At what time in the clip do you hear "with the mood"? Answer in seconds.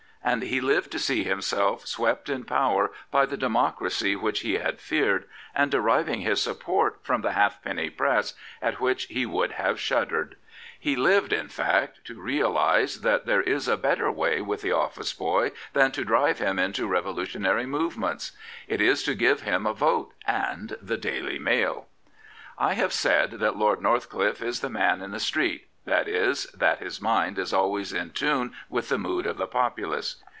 28.69-29.25